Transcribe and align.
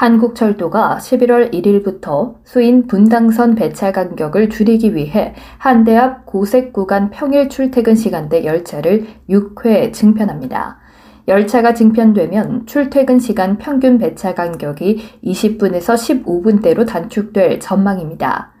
한국철도가 0.00 0.96
11월 0.98 1.52
1일부터 1.52 2.36
수인 2.42 2.86
분당선 2.86 3.54
배차 3.54 3.92
간격을 3.92 4.48
줄이기 4.48 4.94
위해 4.94 5.34
한대 5.58 5.94
앞 5.94 6.24
고색 6.24 6.72
구간 6.72 7.10
평일 7.10 7.50
출퇴근 7.50 7.94
시간대 7.96 8.46
열차를 8.46 9.06
6회 9.28 9.92
증편합니다. 9.92 10.78
열차가 11.28 11.74
증편되면 11.74 12.64
출퇴근 12.64 13.18
시간 13.18 13.58
평균 13.58 13.98
배차 13.98 14.34
간격이 14.34 15.02
20분에서 15.22 16.24
15분대로 16.24 16.86
단축될 16.86 17.60
전망입니다. 17.60 18.54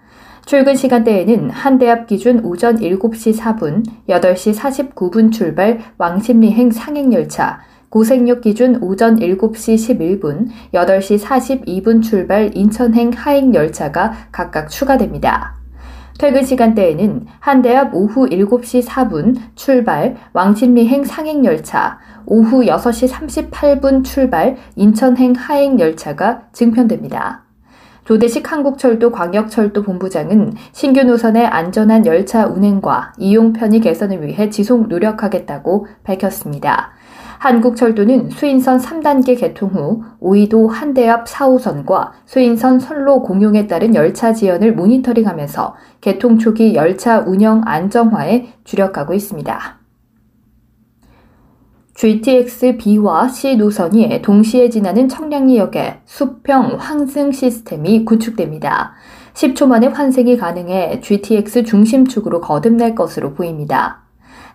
출근 0.44 0.74
시간대에는 0.74 1.48
한대 1.48 1.88
앞 1.88 2.06
기준 2.06 2.44
오전 2.44 2.76
7시 2.76 3.38
4분, 3.38 3.86
8시 4.10 4.54
49분 4.54 5.32
출발 5.32 5.78
왕십리행 5.96 6.70
상행열차, 6.70 7.60
고색역 7.90 8.42
기준 8.42 8.80
오전 8.80 9.18
7시 9.18 10.20
11분, 10.20 10.46
8시 10.72 11.18
42분 11.18 12.00
출발 12.00 12.56
인천행 12.56 13.10
하행 13.10 13.52
열차가 13.52 14.12
각각 14.30 14.70
추가됩니다. 14.70 15.56
퇴근 16.16 16.44
시간대에는 16.44 17.26
한대 17.40 17.74
앞 17.74 17.92
오후 17.92 18.28
7시 18.28 18.86
4분 18.86 19.34
출발 19.56 20.16
왕십리행 20.34 21.02
상행 21.02 21.44
열차, 21.44 21.98
오후 22.26 22.64
6시 22.64 23.10
38분 23.50 24.04
출발 24.04 24.56
인천행 24.76 25.32
하행 25.32 25.80
열차가 25.80 26.42
증편됩니다. 26.52 27.42
조대식 28.04 28.50
한국철도 28.50 29.10
광역철도 29.10 29.82
본부장은 29.82 30.54
신규 30.72 31.02
노선의 31.02 31.44
안전한 31.44 32.06
열차 32.06 32.46
운행과 32.46 33.14
이용 33.18 33.52
편의 33.52 33.80
개선을 33.80 34.24
위해 34.24 34.48
지속 34.48 34.88
노력하겠다고 34.88 35.86
밝혔습니다. 36.04 36.92
한국철도는 37.40 38.28
수인선 38.28 38.78
3단계 38.78 39.38
개통 39.38 39.70
후 39.70 40.02
오이도 40.20 40.68
한대 40.68 41.08
앞 41.08 41.24
4호선과 41.24 42.10
수인선 42.26 42.78
선로 42.80 43.22
공용에 43.22 43.66
따른 43.66 43.94
열차 43.94 44.34
지연을 44.34 44.74
모니터링하면서 44.74 45.74
개통 46.02 46.38
초기 46.38 46.74
열차 46.74 47.20
운영 47.20 47.62
안정화에 47.64 48.52
주력하고 48.64 49.14
있습니다. 49.14 49.78
GTX 51.94 52.76
B와 52.76 53.28
C 53.28 53.56
노선이 53.56 54.20
동시에 54.20 54.68
지나는 54.68 55.08
청량리역에 55.08 56.00
수평 56.04 56.76
환승 56.78 57.32
시스템이 57.32 58.04
구축됩니다. 58.04 58.92
10초 59.32 59.66
만에 59.66 59.86
환승이 59.86 60.36
가능해 60.36 61.00
GTX 61.00 61.64
중심축으로 61.64 62.42
거듭날 62.42 62.94
것으로 62.94 63.32
보입니다. 63.32 64.09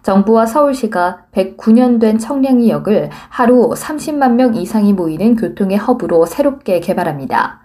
정부와 0.05 0.45
서울시가 0.45 1.25
109년 1.31 1.99
된 1.99 2.19
청량리역을 2.19 3.09
하루 3.29 3.71
30만 3.71 4.33
명 4.33 4.53
이상이 4.53 4.93
모이는 4.93 5.35
교통의 5.35 5.77
허브로 5.79 6.27
새롭게 6.27 6.79
개발합니다. 6.79 7.61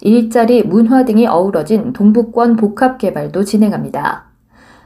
일자리, 0.00 0.62
문화 0.62 1.04
등이 1.04 1.26
어우러진 1.26 1.92
동북권 1.92 2.56
복합 2.56 2.96
개발도 2.96 3.44
진행합니다. 3.44 4.24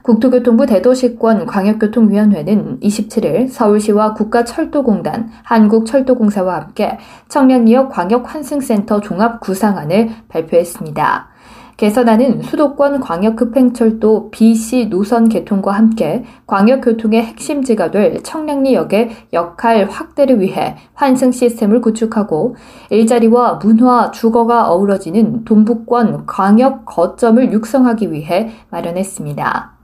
국토교통부 0.03 0.67
대도시권 0.67 1.47
광역교통위원회는 1.47 2.81
27일 2.81 3.51
서울시와 3.51 4.15
국가철도공단, 4.15 5.31
한국철도공사와 5.45 6.57
함께 6.57 6.99
청량리역 7.29 7.91
광역환승센터 7.91 9.01
종합 9.01 9.39
구상안을 9.41 10.11
발표했습니다. 10.29 11.36
개선안은 11.77 12.41
수도권 12.41 13.01
광역급행철도 13.01 14.31
BC 14.31 14.89
노선 14.89 15.29
개통과 15.29 15.73
함께 15.73 16.25
광역교통의 16.47 17.23
핵심지가 17.23 17.91
될 17.91 18.23
청량리역의 18.23 19.11
역할 19.35 19.85
확대를 19.85 20.41
위해 20.41 20.77
환승 20.95 21.33
시스템을 21.33 21.83
구축하고 21.83 22.57
일자리와 22.89 23.61
문화, 23.63 24.11
주거가 24.11 24.71
어우러지는 24.71 25.45
동북권 25.45 26.25
광역 26.25 26.87
거점을 26.87 27.53
육성하기 27.53 28.11
위해 28.11 28.53
마련했습니다. 28.71 29.77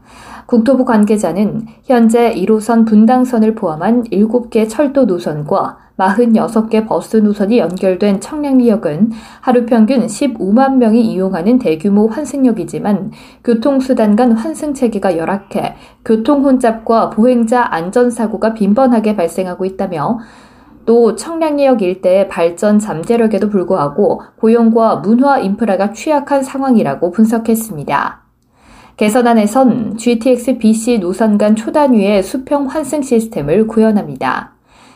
국토부 0.46 0.86
관계자는 0.86 1.66
현재 1.84 2.32
1호선 2.34 2.86
분당선을 2.86 3.54
포함한 3.54 4.04
7개 4.04 4.68
철도 4.68 5.04
노선과 5.04 5.81
46개 6.08 6.86
버스 6.86 7.16
노선이 7.16 7.58
연결된 7.58 8.20
청량리역은 8.20 9.12
하루 9.40 9.66
평균 9.66 10.06
15만 10.06 10.76
명이 10.76 11.00
이용하는 11.00 11.58
대규모 11.58 12.08
환승역이지만 12.08 13.12
교통수단 13.44 14.16
간 14.16 14.32
환승 14.32 14.74
체계가 14.74 15.16
열악해 15.16 15.74
교통 16.04 16.44
혼잡과 16.44 17.10
보행자 17.10 17.66
안전사고가 17.70 18.54
빈번하게 18.54 19.16
발생하고 19.16 19.64
있다며 19.64 20.18
또 20.84 21.14
청량리역 21.14 21.82
일대의 21.82 22.28
발전 22.28 22.78
잠재력에도 22.78 23.48
불구하고 23.48 24.22
고용과 24.40 24.96
문화 24.96 25.38
인프라가 25.38 25.92
취약한 25.92 26.42
상황이라고 26.42 27.12
분석했습니다. 27.12 28.22
개선안에선 28.96 29.96
GTX 29.96 30.58
BC 30.58 30.98
노선 30.98 31.38
간 31.38 31.56
초단위의 31.56 32.22
수평 32.22 32.66
환승 32.66 33.02
시스템을 33.02 33.66
구현합니다. 33.66 34.52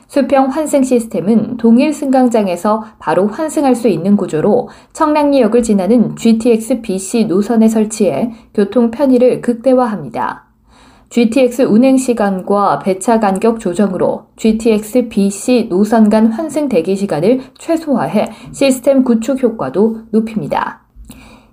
수평 0.08 0.48
환승 0.48 0.84
시스템은 0.84 1.56
동일 1.56 1.92
승강장에서 1.92 2.84
바로 2.98 3.26
환승할 3.26 3.74
수 3.74 3.88
있는 3.88 4.16
구조로 4.16 4.68
청량리역을 4.92 5.62
지나는 5.62 6.16
GTX 6.16 6.80
BC 6.80 7.26
노선에 7.26 7.68
설치해 7.68 8.32
교통 8.54 8.90
편의를 8.90 9.40
극대화합니다. 9.40 10.46
GTX 11.08 11.62
운행 11.62 11.96
시간과 11.96 12.80
배차 12.80 13.20
간격 13.20 13.60
조정으로 13.60 14.26
GTX 14.36 15.08
BC 15.08 15.68
노선 15.70 16.08
간 16.08 16.26
환승 16.26 16.68
대기 16.68 16.96
시간을 16.96 17.40
최소화해 17.58 18.26
시스템 18.52 19.04
구축 19.04 19.42
효과도 19.42 20.00
높입니다. 20.10 20.85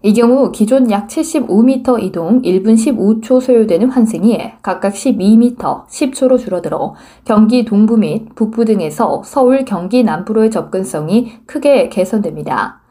이 0.05 0.13
경우 0.13 0.51
기존 0.51 0.91
약 0.91 1.07
75m 1.07 2.03
이동 2.03 2.41
1분 2.41 2.73
15초 2.73 3.39
소요되는 3.39 3.89
환승이 3.89 4.37
각각 4.61 4.91
12m 4.91 5.87
10초로 5.87 6.37
줄어들어 6.37 6.93
경기 7.23 7.63
동부 7.63 7.95
및 7.95 8.35
북부 8.35 8.65
등에서 8.65 9.21
서울 9.23 9.63
경기 9.63 10.03
남부로의 10.03 10.51
접근성이 10.51 11.31
크게 11.45 11.87
개선됩니다. 11.87 12.81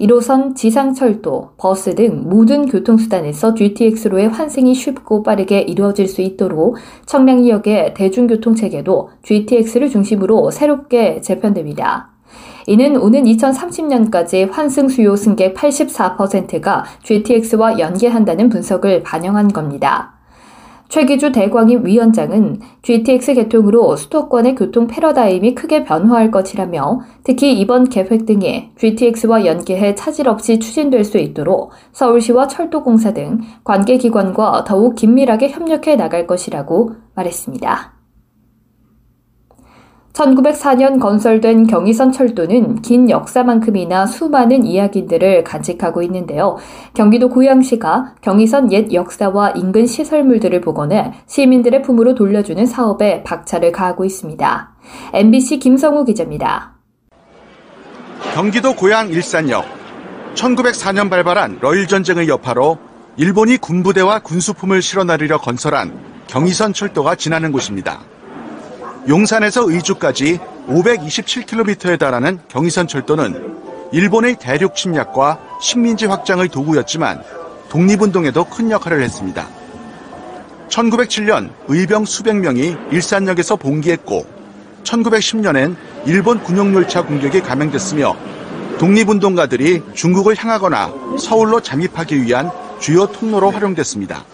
1호선 0.00 0.56
지상철도, 0.56 1.50
버스 1.58 1.94
등 1.94 2.22
모든 2.26 2.64
교통수단에서 2.64 3.52
GTX로의 3.52 4.28
환승이 4.28 4.74
쉽고 4.74 5.22
빠르게 5.22 5.60
이루어질 5.60 6.08
수 6.08 6.22
있도록 6.22 6.76
청량리역의 7.04 7.92
대중교통체계도 7.92 9.10
GTX를 9.22 9.90
중심으로 9.90 10.50
새롭게 10.50 11.20
재편됩니다. 11.20 12.11
이는 12.66 12.96
오는 12.96 13.24
2030년까지 13.24 14.50
환승 14.50 14.88
수요 14.88 15.16
승객 15.16 15.54
84%가 15.54 16.84
GTX와 17.02 17.78
연계한다는 17.78 18.48
분석을 18.48 19.02
반영한 19.02 19.48
겁니다. 19.48 20.22
최기주 20.92 21.32
대광입 21.32 21.86
위원장은 21.86 22.60
GTX 22.82 23.32
개통으로 23.32 23.96
수도권의 23.96 24.54
교통 24.56 24.86
패러다임이 24.86 25.54
크게 25.54 25.84
변화할 25.84 26.30
것이라며 26.30 27.00
특히 27.24 27.58
이번 27.58 27.88
계획 27.88 28.26
등이 28.26 28.72
GTX와 28.76 29.46
연계해 29.46 29.94
차질 29.94 30.28
없이 30.28 30.58
추진될 30.58 31.04
수 31.04 31.16
있도록 31.16 31.70
서울시와 31.92 32.46
철도공사 32.46 33.14
등 33.14 33.40
관계기관과 33.64 34.64
더욱 34.64 34.94
긴밀하게 34.94 35.48
협력해 35.48 35.96
나갈 35.96 36.26
것이라고 36.26 36.92
말했습니다. 37.14 37.91
1904년 40.12 41.00
건설된 41.00 41.66
경의선 41.66 42.12
철도는 42.12 42.82
긴 42.82 43.08
역사만큼이나 43.08 44.06
수많은 44.06 44.66
이야기들을 44.66 45.44
간직하고 45.44 46.02
있는데요. 46.02 46.58
경기도 46.94 47.30
고양시가 47.30 48.16
경의선 48.20 48.72
옛 48.72 48.92
역사와 48.92 49.52
인근 49.56 49.86
시설물들을 49.86 50.60
복원해 50.60 51.12
시민들의 51.26 51.82
품으로 51.82 52.14
돌려주는 52.14 52.66
사업에 52.66 53.22
박차를 53.22 53.72
가하고 53.72 54.04
있습니다. 54.04 54.74
MBC 55.14 55.58
김성우 55.58 56.04
기자입니다. 56.04 56.74
경기도 58.34 58.74
고양 58.74 59.08
일산역 59.08 59.64
1904년 60.34 61.10
발발한 61.10 61.58
러일 61.60 61.86
전쟁의 61.86 62.28
여파로 62.28 62.78
일본이 63.16 63.58
군부대와 63.58 64.20
군수품을 64.20 64.80
실어 64.80 65.04
나르려 65.04 65.38
건설한 65.38 65.92
경의선 66.28 66.72
철도가 66.72 67.14
지나는 67.14 67.52
곳입니다. 67.52 68.00
용산에서 69.08 69.70
의주까지 69.70 70.38
527km에 70.68 71.98
달하는 71.98 72.38
경의선 72.48 72.86
철도는 72.86 73.90
일본의 73.92 74.36
대륙 74.38 74.74
침략과 74.76 75.38
식민지 75.60 76.06
확장의 76.06 76.48
도구였지만 76.48 77.22
독립운동에도 77.68 78.44
큰 78.44 78.70
역할을 78.70 79.02
했습니다. 79.02 79.48
1907년 80.68 81.50
의병 81.68 82.04
수백 82.04 82.36
명이 82.36 82.76
일산역에서 82.90 83.56
봉기했고 83.56 84.24
1910년엔 84.84 85.76
일본 86.06 86.42
군용열차 86.42 87.02
공격에 87.02 87.40
감행됐으며 87.40 88.16
독립운동가들이 88.78 89.82
중국을 89.94 90.36
향하거나 90.36 90.92
서울로 91.18 91.60
잠입하기 91.60 92.22
위한 92.22 92.50
주요 92.80 93.06
통로로 93.06 93.50
활용됐습니다. 93.50 94.24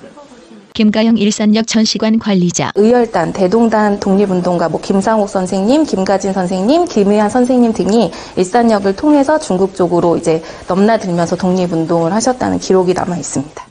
김가영 0.79 1.17
일산역 1.17 1.67
전시관 1.67 2.21
관리자 2.21 2.71
의열단, 2.77 3.33
대동단 3.33 3.99
독립운동가 3.99 4.69
뭐 4.69 4.81
김상옥 4.81 5.29
선생님, 5.29 5.83
김가진 5.83 6.33
선생님, 6.33 6.85
김의한 6.85 7.29
선생님 7.29 7.73
등이 7.73 8.13
일산역을 8.37 8.95
통해서 8.95 9.41
중국 9.41 9.75
쪽으로 9.75 10.17
이제 10.17 10.41
넘나들면서 10.69 11.35
독립운동을 11.35 12.13
하셨다는 12.13 12.61
기록이 12.61 12.95
남아 12.95 13.17
있습니다. 13.17 13.67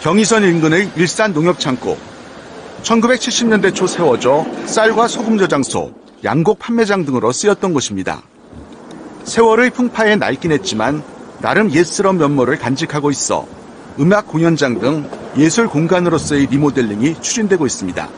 경의선 0.00 0.44
인근의 0.44 0.92
일산 0.96 1.34
농협 1.34 1.60
창고. 1.60 1.98
1970년대 2.82 3.74
초 3.74 3.86
세워져 3.86 4.46
쌀과 4.64 5.08
소금 5.08 5.36
저장소, 5.36 5.92
양곡 6.24 6.58
판매장 6.58 7.04
등으로 7.04 7.32
쓰였던 7.32 7.74
곳입니다. 7.74 8.22
세월의 9.24 9.72
풍파에 9.72 10.16
낡긴 10.16 10.52
했지만 10.52 11.02
나름 11.42 11.70
옛스러운 11.70 12.16
면모를 12.16 12.58
간직하고 12.58 13.10
있어 13.10 13.46
음악 14.00 14.26
공연장 14.26 14.80
등 14.80 15.06
예술 15.36 15.66
공간으로서의 15.66 16.46
리모델링이 16.46 17.20
추진되고 17.20 17.66
있습니다. 17.66 18.08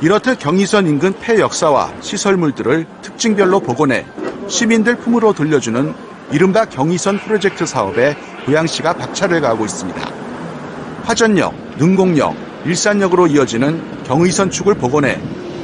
이렇듯 0.00 0.38
경의선 0.38 0.86
인근 0.86 1.12
폐역사와 1.20 1.92
시설물들을 2.00 2.86
특징별로 3.02 3.60
복원해 3.60 4.06
시민들 4.48 4.96
품으로 4.96 5.34
돌려주는 5.34 5.92
이른바 6.30 6.64
경의선 6.64 7.18
프로젝트 7.18 7.66
사업에 7.66 8.16
고양시가 8.46 8.94
박차를 8.94 9.42
가하고 9.42 9.66
있습니다. 9.66 10.10
화전역, 11.04 11.54
능곡역, 11.78 12.34
일산역으로 12.64 13.26
이어지는 13.26 14.04
경의선 14.04 14.50
축을 14.50 14.74
복원해 14.74 15.20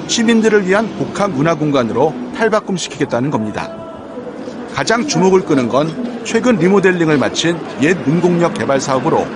시민들을 0.09 0.67
위한 0.67 0.89
복합 0.99 1.31
문화 1.31 1.55
공간으로 1.55 2.15
탈바꿈시키겠다는 2.37 3.31
겁니다. 3.31 3.75
가장 4.75 5.07
주목을 5.07 5.43
끄는 5.43 5.69
건 5.69 6.23
최근 6.25 6.57
리모델링을 6.57 7.17
마친 7.17 7.59
옛 7.81 7.97
능곡역 8.07 8.55
개발 8.55 8.81
사업으로 8.81 9.27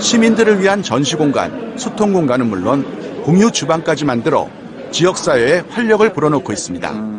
시민들을 0.00 0.60
위한 0.60 0.82
전시 0.82 1.16
공간, 1.16 1.74
소통 1.76 2.12
공간은 2.12 2.46
물론 2.46 2.84
공유 3.24 3.50
주방까지 3.50 4.04
만들어 4.04 4.48
지역사회에 4.90 5.64
활력을 5.68 6.12
불어넣고 6.12 6.52
있습니다. 6.52 7.18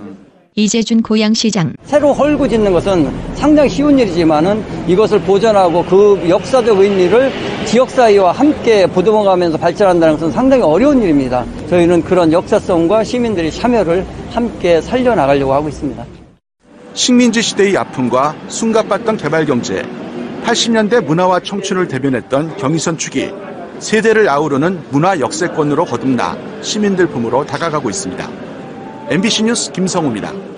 이재준 0.55 1.03
고양시장 1.03 1.73
새로 1.83 2.11
헐고 2.11 2.47
짓는 2.47 2.73
것은 2.73 3.09
상당히 3.35 3.69
쉬운 3.69 3.97
일이지만은 3.97 4.63
이것을 4.87 5.21
보존하고 5.21 5.85
그 5.85 6.27
역사적 6.27 6.79
의미를 6.79 7.31
지역사회와 7.65 8.31
함께 8.31 8.85
보듬어가면서 8.87 9.57
발전한다는 9.57 10.15
것은 10.15 10.31
상당히 10.31 10.63
어려운 10.63 11.01
일입니다. 11.01 11.45
저희는 11.69 12.03
그런 12.03 12.33
역사성과 12.33 13.03
시민들의 13.03 13.51
참여를 13.51 14.05
함께 14.31 14.81
살려나가려고 14.81 15.53
하고 15.53 15.69
있습니다. 15.69 16.05
식민지 16.93 17.41
시대의 17.41 17.77
아픔과 17.77 18.35
숨가빴던 18.47 19.17
개발 19.17 19.45
경제, 19.45 19.83
80년대 20.43 21.03
문화와 21.03 21.39
청춘을 21.41 21.87
대변했던 21.87 22.57
경의선 22.57 22.97
축이 22.97 23.31
세대를 23.79 24.27
아우르는 24.27 24.83
문화 24.89 25.19
역세권으로 25.19 25.85
거듭나 25.85 26.37
시민들 26.61 27.07
품으로 27.07 27.45
다가가고 27.45 27.89
있습니다. 27.89 28.29
MBC 29.09 29.43
뉴스 29.43 29.71
김성우입니다. 29.71 30.48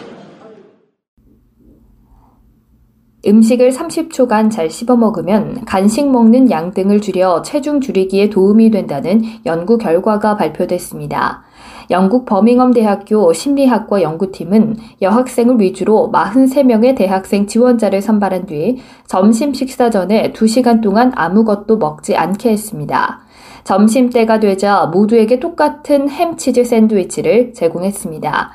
음식을 3.25 3.69
30초간 3.71 4.49
잘 4.49 4.69
씹어 4.69 4.95
먹으면 4.95 5.63
간식 5.65 6.09
먹는 6.09 6.49
양 6.49 6.71
등을 6.71 7.01
줄여 7.01 7.43
체중 7.43 7.79
줄이기에 7.79 8.29
도움이 8.29 8.71
된다는 8.71 9.21
연구 9.45 9.77
결과가 9.77 10.37
발표됐습니다. 10.37 11.43
영국 11.91 12.25
버밍엄 12.25 12.73
대학교 12.73 13.31
심리학과 13.33 14.01
연구팀은 14.01 14.77
여학생을 15.01 15.59
위주로 15.59 16.09
43명의 16.11 16.95
대학생 16.95 17.45
지원자를 17.45 18.01
선발한 18.01 18.45
뒤 18.45 18.79
점심 19.05 19.53
식사 19.53 19.89
전에 19.89 20.31
2시간 20.31 20.81
동안 20.81 21.11
아무것도 21.13 21.77
먹지 21.77 22.15
않게 22.15 22.49
했습니다. 22.49 23.19
점심 23.63 24.09
때가 24.09 24.39
되자 24.39 24.85
모두에게 24.87 25.39
똑같은 25.39 26.09
햄치즈 26.09 26.63
샌드위치를 26.63 27.53
제공했습니다. 27.53 28.51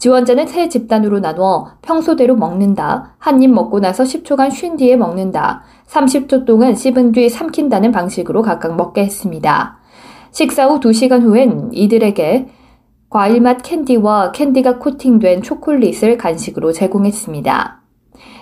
지원자는 0.00 0.46
세 0.46 0.70
집단으로 0.70 1.20
나눠 1.20 1.72
평소대로 1.82 2.34
먹는다, 2.34 3.16
한 3.18 3.42
입 3.42 3.50
먹고 3.50 3.80
나서 3.80 4.02
10초간 4.02 4.50
쉰 4.50 4.78
뒤에 4.78 4.96
먹는다, 4.96 5.62
30초 5.88 6.46
동안 6.46 6.74
씹은 6.74 7.12
뒤 7.12 7.28
삼킨다는 7.28 7.92
방식으로 7.92 8.40
각각 8.40 8.76
먹게 8.76 9.02
했습니다. 9.02 9.76
식사 10.30 10.66
후 10.68 10.80
2시간 10.80 11.22
후엔 11.22 11.68
이들에게 11.72 12.48
과일맛 13.10 13.62
캔디와 13.62 14.32
캔디가 14.32 14.78
코팅된 14.78 15.42
초콜릿을 15.42 16.16
간식으로 16.16 16.72
제공했습니다. 16.72 17.82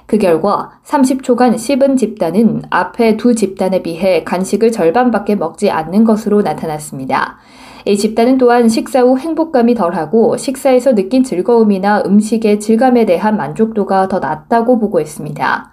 그 0.06 0.18
결과 0.18 0.70
30초간 0.84 1.58
씹은 1.58 1.96
집단은 1.96 2.62
앞에 2.70 3.16
두 3.16 3.34
집단에 3.34 3.82
비해 3.82 4.22
간식을 4.22 4.70
절반밖에 4.70 5.34
먹지 5.34 5.70
않는 5.70 6.04
것으로 6.04 6.42
나타났습니다. 6.42 7.38
이 7.84 7.96
집단은 7.96 8.38
또한 8.38 8.68
식사 8.68 9.02
후 9.02 9.18
행복감이 9.18 9.74
덜하고 9.74 10.36
식사에서 10.36 10.94
느낀 10.94 11.24
즐거움이나 11.24 12.02
음식의 12.04 12.60
질감에 12.60 13.06
대한 13.06 13.36
만족도가 13.36 14.08
더 14.08 14.18
낮다고 14.18 14.78
보고했습니다. 14.78 15.72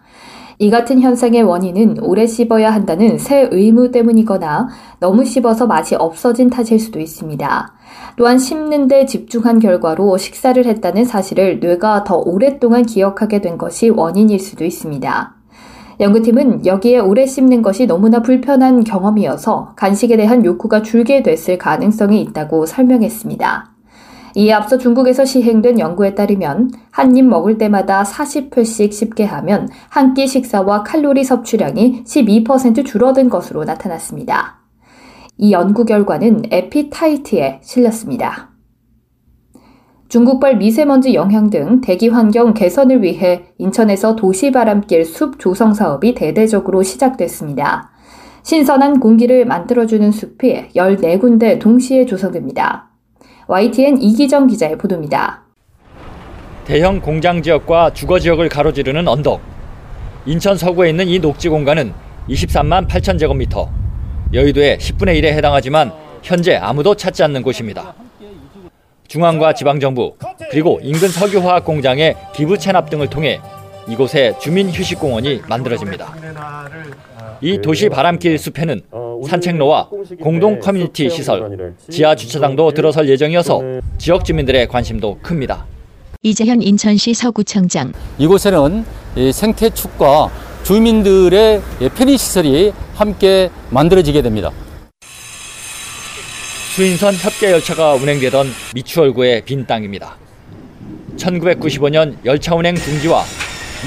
이 0.57 0.69
같은 0.69 1.01
현상의 1.01 1.43
원인은 1.43 1.97
오래 2.01 2.25
씹어야 2.25 2.73
한다는 2.73 3.17
새 3.17 3.49
의무 3.51 3.91
때문이거나 3.91 4.69
너무 4.99 5.25
씹어서 5.25 5.67
맛이 5.67 5.95
없어진 5.95 6.49
탓일 6.49 6.79
수도 6.79 6.99
있습니다. 6.99 7.73
또한 8.15 8.39
씹는 8.39 8.87
데 8.87 9.05
집중한 9.05 9.59
결과로 9.59 10.17
식사를 10.17 10.65
했다는 10.65 11.03
사실을 11.03 11.59
뇌가 11.59 12.05
더 12.05 12.15
오랫동안 12.17 12.83
기억하게 12.83 13.41
된 13.41 13.57
것이 13.57 13.89
원인일 13.89 14.39
수도 14.39 14.63
있습니다. 14.63 15.34
연구팀은 15.99 16.65
여기에 16.65 16.99
오래 16.99 17.25
씹는 17.25 17.61
것이 17.61 17.87
너무나 17.87 18.21
불편한 18.21 18.83
경험이어서 18.83 19.73
간식에 19.75 20.17
대한 20.17 20.43
욕구가 20.43 20.81
줄게 20.81 21.23
됐을 21.23 21.57
가능성이 21.57 22.21
있다고 22.21 22.65
설명했습니다. 22.65 23.71
이에 24.37 24.51
앞서 24.51 24.77
중국에서 24.77 25.23
시행된 25.23 25.79
연구에 25.79 26.13
따르면 26.13 26.71
한 26.91 27.15
입 27.15 27.25
먹을 27.25 27.57
때마다 27.57 28.03
40회씩 28.03 28.91
씹게 28.91 29.23
하면 29.23 29.69
한 29.89 30.13
끼 30.13 30.27
식사와 30.27 30.83
칼로리 30.83 31.23
섭취량이 31.23 32.03
12% 32.03 32.85
줄어든 32.85 33.29
것으로 33.29 33.63
나타났습니다. 33.63 34.59
이 35.37 35.53
연구 35.53 35.85
결과는 35.85 36.43
에피타이트에 36.51 37.59
실렸습니다. 37.63 38.54
중국발 40.07 40.57
미세먼지 40.57 41.15
영향 41.15 41.49
등 41.49 41.81
대기 41.81 42.09
환경 42.09 42.53
개선을 42.53 43.01
위해 43.01 43.45
인천에서 43.57 44.15
도시 44.15 44.51
바람길 44.51 45.03
숲 45.03 45.39
조성 45.39 45.73
사업이 45.73 46.13
대대적으로 46.13 46.83
시작됐습니다. 46.83 47.91
신선한 48.43 48.99
공기를 48.99 49.45
만들어주는 49.45 50.11
숲이 50.11 50.69
14군데 50.75 51.59
동시에 51.59 52.05
조성됩니다. 52.05 52.89
YTN 53.47 54.01
이기정 54.01 54.47
기자의 54.47 54.77
보도입니다. 54.77 55.43
대형 56.65 57.01
공장 57.01 57.41
지역과 57.41 57.93
주거 57.93 58.19
지역을 58.19 58.49
가로지르는 58.49 59.07
언덕. 59.07 59.41
인천 60.27 60.57
서구에 60.57 60.89
있는 60.89 61.07
이 61.07 61.19
녹지 61.19 61.49
공간은 61.49 61.93
23만 62.29 62.87
8천 62.87 63.19
제곱미터. 63.19 63.69
여의도의 64.33 64.77
10분의 64.77 65.19
1에 65.21 65.25
해당하지만 65.33 65.91
현재 66.21 66.55
아무도 66.55 66.95
찾지 66.95 67.23
않는 67.23 67.41
곳입니다. 67.41 67.93
중앙과 69.15 69.53
지방정부 69.53 70.15
그리고 70.51 70.77
인근 70.83 71.07
석유화학 71.07 71.63
공장의 71.63 72.17
기부 72.35 72.57
체납 72.57 72.89
등을 72.89 73.07
통해 73.07 73.39
이곳에 73.87 74.33
주민 74.41 74.69
휴식공원이 74.69 75.43
만들어집니다. 75.47 76.13
이 77.39 77.57
도시 77.61 77.87
바람길 77.87 78.37
숲에는 78.37 78.81
산책로와 79.25 79.89
공동 80.21 80.59
커뮤니티 80.59 81.09
시설, 81.09 81.73
지하 81.89 82.13
주차장도 82.13 82.71
들어설 82.71 83.07
예정이어서 83.07 83.61
지역 83.97 84.25
주민들의 84.25 84.67
관심도 84.67 85.19
큽니다. 85.21 85.65
이재현 86.21 86.61
인천시 86.61 87.13
서구청장 87.13 87.93
이곳에는 88.17 88.83
생태축과 89.31 90.29
주민들의 90.63 91.61
편의시설이 91.95 92.73
함께 92.95 93.49
만들어지게 93.69 94.21
됩니다. 94.23 94.51
수인선 96.75 97.13
협계 97.13 97.53
열차가 97.53 97.93
운행되던 97.93 98.47
미추홀구의 98.73 99.43
빈 99.45 99.65
땅입니다. 99.65 100.17
1995년 101.15 102.17
열차 102.25 102.53
운행 102.53 102.75
중지와 102.75 103.23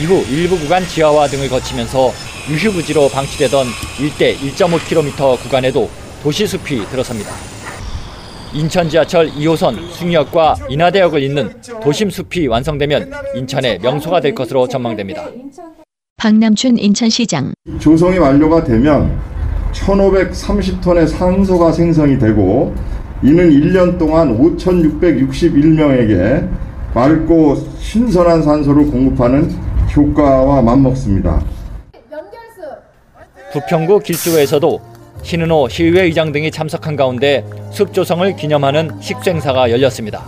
이후 0.00 0.24
일부 0.30 0.58
구간 0.58 0.82
지하화 0.86 1.26
등을 1.26 1.50
거치면서 1.50 2.10
유휴부지로 2.48 3.10
방치되던 3.10 3.66
일대 4.00 4.34
1.5km 4.36 5.38
구간에도 5.38 5.90
도시숲이 6.22 6.86
들어섭니다. 6.86 7.30
인천 8.54 8.88
지하철 8.88 9.28
2호선 9.32 9.90
숭역과 9.90 10.56
인하대역을 10.70 11.22
잇는 11.24 11.60
도심 11.82 12.08
숲이 12.08 12.46
완성되면 12.46 13.12
인천의 13.36 13.80
명소가 13.80 14.22
될 14.22 14.34
것으로 14.34 14.66
전망됩니다. 14.66 15.28
박남춘 16.16 16.78
인천시장. 16.78 17.52
조성이 17.78 18.16
완료가 18.16 18.64
되면 18.64 19.37
1,530톤의 19.72 21.08
산소가 21.08 21.72
생성이 21.72 22.18
되고 22.18 22.74
이는 23.22 23.50
1년 23.50 23.98
동안 23.98 24.38
5,661명에게 24.38 26.48
맑고 26.94 27.56
신선한 27.78 28.42
산소를 28.42 28.90
공급하는 28.90 29.50
효과와 29.94 30.62
맞먹습니다. 30.62 31.42
부평구 33.52 34.00
길수회에서도 34.00 34.80
신은호 35.22 35.68
시의회 35.68 36.04
의장 36.04 36.32
등이 36.32 36.50
참석한 36.50 36.96
가운데 36.96 37.44
숲 37.70 37.92
조성을 37.92 38.34
기념하는 38.36 38.90
식수행사가 39.00 39.70
열렸습니다. 39.70 40.24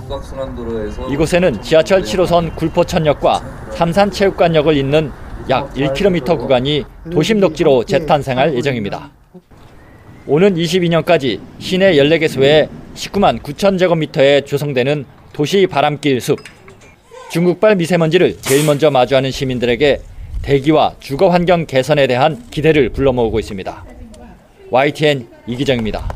이곳에는 1.11 1.62
지하철 1.62 2.02
7호선 2.02 2.54
굴포천역과 2.56 3.40
삼산체육관역을 3.70 4.76
잇는 4.76 5.11
약 5.49 5.73
1km 5.75 6.38
구간이 6.38 6.85
도심 7.11 7.40
녹지로 7.40 7.85
재탄생할 7.85 8.54
예정입니다. 8.54 9.11
오는 10.32 10.54
22년까지 10.54 11.40
시내 11.58 11.94
14개 11.94 12.28
소에 12.28 12.68
19만 12.94 13.42
9천 13.42 13.76
제곱미터에 13.80 14.42
조성되는 14.42 15.04
도시 15.32 15.66
바람길 15.66 16.20
숲. 16.20 16.38
중국발 17.32 17.75
미세먼지를 17.75 18.37
제일 18.40 18.64
먼저 18.64 18.92
마주하는 18.92 19.32
시민들에게 19.32 20.00
대기와 20.42 20.94
주거 21.00 21.30
환경 21.30 21.66
개선에 21.66 22.06
대한 22.06 22.44
기대를 22.49 22.90
불러모으고 22.90 23.40
있습니다. 23.40 23.84
YTN 24.70 25.26
이기정입니다. 25.49 26.08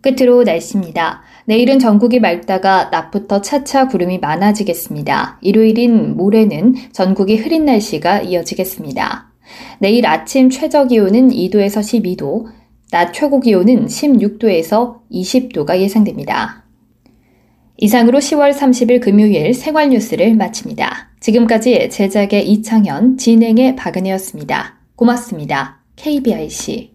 끝으로 0.00 0.42
날씨입니다. 0.42 1.24
내일은 1.44 1.78
전국이 1.78 2.20
맑다가 2.20 2.88
낮부터 2.90 3.42
차차 3.42 3.88
구름이 3.88 4.20
많아지겠습니다. 4.20 5.40
일요일인 5.42 6.16
모레는 6.16 6.74
전국이 6.92 7.36
흐린 7.36 7.66
날씨가 7.66 8.22
이어지겠습니다. 8.22 9.35
내일 9.78 10.06
아침 10.06 10.50
최저 10.50 10.86
기온은 10.86 11.30
2도에서 11.30 11.80
12도, 11.80 12.46
낮 12.90 13.12
최고 13.12 13.40
기온은 13.40 13.86
16도에서 13.86 15.00
20도가 15.10 15.78
예상됩니다. 15.78 16.64
이상으로 17.78 18.18
10월 18.18 18.54
30일 18.54 19.00
금요일 19.02 19.52
생활 19.52 19.90
뉴스를 19.90 20.34
마칩니다. 20.34 21.10
지금까지 21.20 21.90
제작의 21.90 22.48
이창현, 22.48 23.18
진행의 23.18 23.76
박은혜였습니다. 23.76 24.78
고맙습니다. 24.96 25.80
KBIC 25.96 26.92